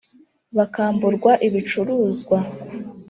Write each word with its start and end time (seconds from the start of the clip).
bakamburwa 0.57 1.31
ibicuruzwa 1.47 2.37